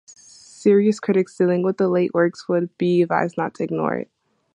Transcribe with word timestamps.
Serious 0.07 0.99
critics 0.99 1.37
dealing 1.37 1.61
with 1.61 1.77
the 1.77 1.87
late 1.87 2.11
works 2.11 2.49
would 2.49 2.75
be 2.79 3.03
advised 3.03 3.37
not 3.37 3.53
to 3.53 3.63
ignore 3.63 3.93
it. 3.93 4.09